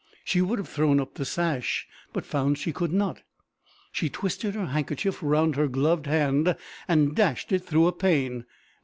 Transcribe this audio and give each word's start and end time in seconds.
She 0.23 0.41
would 0.41 0.57
have 0.57 0.67
thrown 0.67 0.99
up 0.99 1.13
the 1.13 1.25
sash, 1.25 1.87
but 2.11 2.25
found 2.25 2.57
she 2.57 2.73
could 2.73 2.91
not. 2.91 3.21
She 3.91 4.09
twisted 4.09 4.55
her 4.55 4.65
handkerchief 4.65 5.19
round 5.21 5.55
her 5.57 5.67
gloved 5.67 6.07
hand, 6.07 6.55
and 6.87 7.13
dashed 7.15 7.51
it 7.51 7.63
through 7.63 7.85
a 7.85 7.91
pane. 7.93 8.45